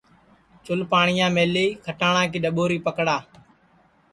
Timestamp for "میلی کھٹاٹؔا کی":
1.35-2.37